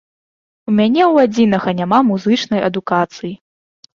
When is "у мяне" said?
0.69-1.01